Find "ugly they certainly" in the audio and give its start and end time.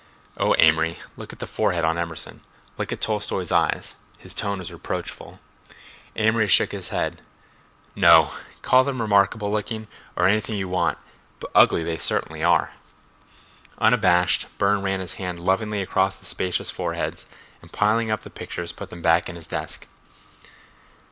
11.53-12.43